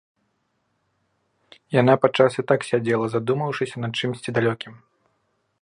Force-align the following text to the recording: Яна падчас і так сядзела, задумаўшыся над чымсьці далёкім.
Яна 1.75 1.97
падчас 2.05 2.39
і 2.43 2.45
так 2.53 2.59
сядзела, 2.71 3.05
задумаўшыся 3.17 3.75
над 3.85 3.93
чымсьці 4.03 4.29
далёкім. 4.39 4.73